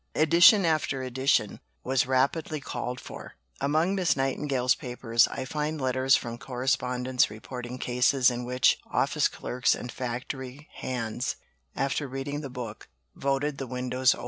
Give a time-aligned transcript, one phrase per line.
[0.15, 3.33] Edition after edition was rapidly called for.
[3.59, 9.75] Among Miss Nightingale's papers I find letters from correspondents reporting cases in which office clerks
[9.75, 11.35] and factory hands,
[11.75, 14.19] after reading the book, voted the windows open.